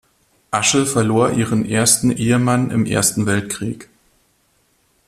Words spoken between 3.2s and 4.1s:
Weltkrieg.